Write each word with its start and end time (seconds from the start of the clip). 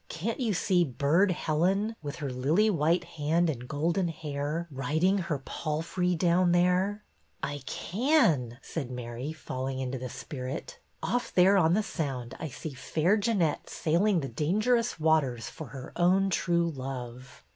"Can't 0.09 0.39
you 0.39 0.51
see 0.55 0.83
Burd 0.83 1.29
Helen, 1.29 1.95
with 2.01 2.15
her 2.15 2.31
lily 2.31 2.71
white 2.71 3.03
hand 3.03 3.51
and 3.51 3.67
golden 3.67 4.07
hair, 4.07 4.67
riding 4.71 5.19
her 5.19 5.37
palfrey 5.37 6.15
down 6.15 6.53
there?" 6.53 7.03
'T 7.45 7.61
can," 7.67 8.57
said 8.63 8.89
Mary, 8.89 9.31
falling 9.31 9.77
into 9.77 9.99
the 9.99 10.09
spirit. 10.09 10.79
Off 11.03 11.31
there 11.31 11.55
on 11.55 11.75
the 11.75 11.83
Sound 11.83 12.33
I 12.39 12.47
see 12.47 12.73
Fair 12.73 13.15
Jeannette 13.15 13.69
sailing 13.69 14.21
the 14.21 14.27
dangerous 14.27 14.99
waters 14.99 15.49
for 15.49 15.67
her 15.67 15.93
own 15.95 16.31
true 16.31 16.71
love." 16.71 17.43